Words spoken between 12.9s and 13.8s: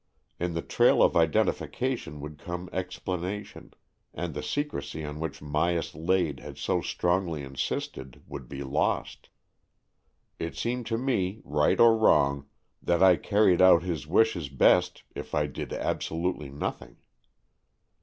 I carried